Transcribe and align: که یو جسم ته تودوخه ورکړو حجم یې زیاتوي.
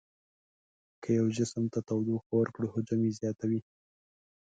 که 1.01 1.09
یو 1.19 1.27
جسم 1.37 1.63
ته 1.73 1.79
تودوخه 1.87 2.31
ورکړو 2.37 2.71
حجم 2.73 2.99
یې 3.07 3.11
زیاتوي. 3.19 3.59